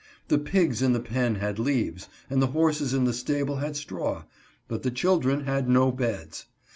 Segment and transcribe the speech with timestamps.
[0.29, 4.23] The pigs in the pen had leaves, and the horses in the stable had straw,
[4.67, 6.47] but the children had no beds.